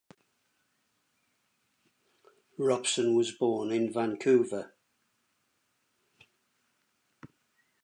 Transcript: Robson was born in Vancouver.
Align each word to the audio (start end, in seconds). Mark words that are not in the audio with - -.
Robson 2.57 3.15
was 3.15 3.31
born 3.31 3.69
in 3.69 3.93
Vancouver. 3.93 4.73